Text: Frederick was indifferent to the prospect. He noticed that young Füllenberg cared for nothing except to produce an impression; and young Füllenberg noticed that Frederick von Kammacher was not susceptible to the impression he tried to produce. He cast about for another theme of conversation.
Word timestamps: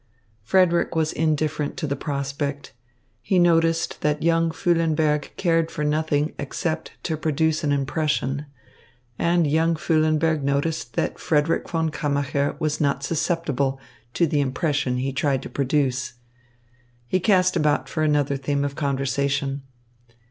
Frederick 0.41 0.95
was 0.95 1.13
indifferent 1.13 1.77
to 1.77 1.85
the 1.85 1.95
prospect. 1.95 2.73
He 3.21 3.37
noticed 3.37 4.01
that 4.01 4.23
young 4.23 4.49
Füllenberg 4.49 5.29
cared 5.37 5.69
for 5.69 5.83
nothing 5.83 6.33
except 6.39 6.93
to 7.03 7.15
produce 7.15 7.63
an 7.63 7.71
impression; 7.71 8.47
and 9.19 9.45
young 9.45 9.75
Füllenberg 9.75 10.41
noticed 10.41 10.93
that 10.95 11.19
Frederick 11.19 11.69
von 11.69 11.91
Kammacher 11.91 12.59
was 12.59 12.81
not 12.81 13.03
susceptible 13.03 13.79
to 14.15 14.25
the 14.25 14.41
impression 14.41 14.97
he 14.97 15.13
tried 15.13 15.43
to 15.43 15.51
produce. 15.51 16.13
He 17.05 17.19
cast 17.19 17.55
about 17.55 17.87
for 17.87 18.01
another 18.01 18.37
theme 18.37 18.65
of 18.65 18.75
conversation. 18.75 19.61